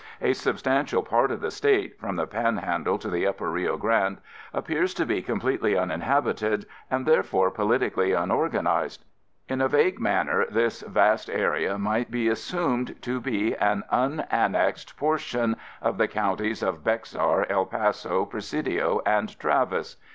A 0.19 0.33
substantial 0.33 1.03
part 1.03 1.29
of 1.29 1.41
the 1.41 1.51
State, 1.51 1.99
from 1.99 2.15
the 2.15 2.25
Panhandle 2.25 2.97
to 2.97 3.07
the 3.07 3.27
upper 3.27 3.51
Rio 3.51 3.77
Grande, 3.77 4.17
appears 4.51 4.95
to 4.95 5.05
be 5.05 5.21
completely 5.21 5.77
uninhabited 5.77 6.65
and, 6.89 7.05
therefore, 7.05 7.51
politically 7.51 8.11
unorganized. 8.11 9.05
In 9.47 9.61
a 9.61 9.67
vague 9.67 9.99
manner, 9.99 10.47
this 10.49 10.81
vast 10.81 11.29
area 11.29 11.77
might 11.77 12.09
be 12.09 12.29
assumed 12.29 12.99
to 13.03 13.19
be 13.21 13.55
an 13.57 13.83
unannexed 13.91 14.97
portion 14.97 15.55
of 15.83 15.99
the 15.99 16.07
counties 16.07 16.63
of 16.63 16.83
Bexar, 16.83 17.45
El 17.47 17.67
Paso, 17.67 18.25
Presidio 18.25 19.01
and 19.05 19.37
Travis. 19.39 19.97